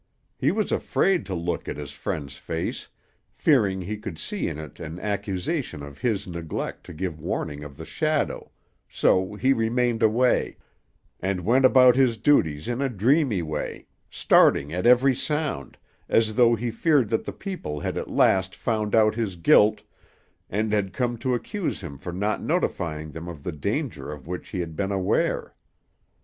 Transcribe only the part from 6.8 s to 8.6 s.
to give warning of the shadow,